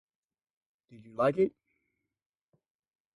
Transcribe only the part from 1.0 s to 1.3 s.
you